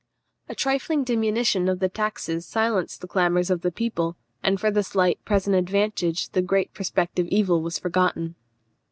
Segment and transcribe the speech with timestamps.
[0.49, 4.81] A trifling diminution of the taxes silenced the clamours of the people, and for the
[4.81, 8.33] slight present advantage the great prospective evil was forgotten.